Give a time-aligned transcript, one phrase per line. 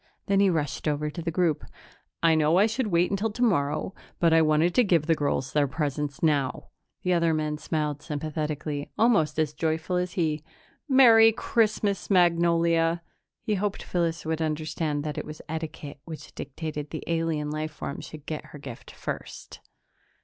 [0.25, 1.63] Then he rushed over to the group.
[2.23, 5.67] "I know I should wait until tomorrow, but I want to give the girls their
[5.67, 6.69] presents now."
[7.03, 10.43] The other men smiled sympathetically, almost as joyful as he.
[10.89, 13.03] "Merry Christmas, Magnolia!"
[13.43, 17.71] He hoped Phyllis would understand that it was etiquette which dictated that the alien life
[17.73, 19.59] form should get her gift first.